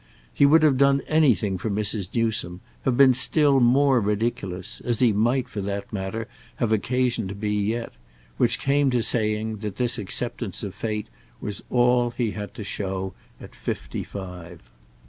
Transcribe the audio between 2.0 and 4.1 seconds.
Newsome, have been still more